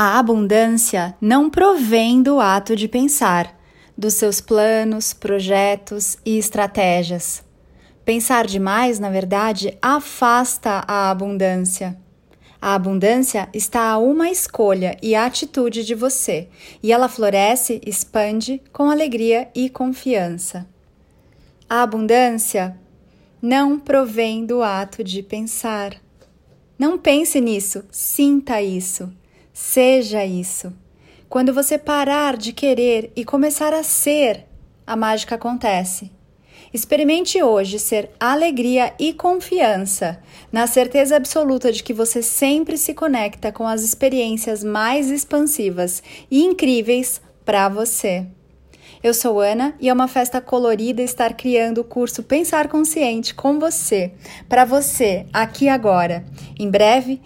[0.00, 3.58] A abundância não provém do ato de pensar,
[3.96, 7.42] dos seus planos, projetos e estratégias.
[8.04, 11.98] Pensar demais, na verdade, afasta a abundância.
[12.62, 16.48] A abundância está a uma escolha e atitude de você,
[16.80, 20.64] e ela floresce, expande com alegria e confiança.
[21.68, 22.78] A abundância
[23.42, 25.96] não provém do ato de pensar.
[26.78, 29.12] Não pense nisso, sinta isso.
[29.60, 30.72] Seja isso.
[31.28, 34.46] Quando você parar de querer e começar a ser,
[34.86, 36.12] a mágica acontece.
[36.72, 43.50] Experimente hoje ser alegria e confiança, na certeza absoluta de que você sempre se conecta
[43.50, 48.24] com as experiências mais expansivas e incríveis para você.
[49.02, 53.58] Eu sou Ana e é uma festa colorida estar criando o curso Pensar Consciente com
[53.58, 54.12] você,
[54.48, 56.24] para você, aqui agora.
[56.58, 57.20] Em breve,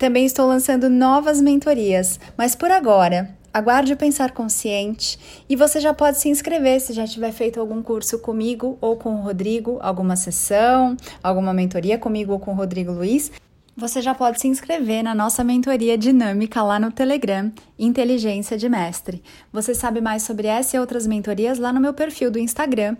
[0.00, 5.92] também estou lançando novas mentorias, mas por agora, aguarde o Pensar Consciente e você já
[5.92, 10.16] pode se inscrever se já tiver feito algum curso comigo ou com o Rodrigo, alguma
[10.16, 13.30] sessão, alguma mentoria comigo ou com o Rodrigo Luiz
[13.76, 19.22] você já pode se inscrever na nossa mentoria dinâmica lá no Telegram, Inteligência de Mestre.
[19.52, 22.96] Você sabe mais sobre essa e outras mentorias lá no meu perfil do Instagram,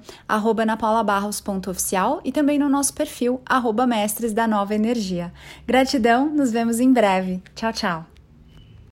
[0.66, 5.32] napaulabarros.oficial e também no nosso perfil, arroba mestres da nova energia.
[5.66, 7.42] Gratidão, nos vemos em breve.
[7.54, 8.09] Tchau, tchau!